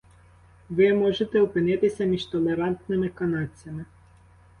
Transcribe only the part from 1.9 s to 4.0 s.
між толерантними канадцями